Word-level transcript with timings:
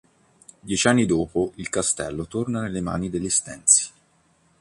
Dieci 0.63 0.87
anni 0.87 1.05
dopo 1.05 1.51
il 1.57 1.69
castello 1.69 2.25
torna 2.25 2.61
nelle 2.61 2.81
mani 2.81 3.11
degli 3.11 3.25
Estensi. 3.27 3.91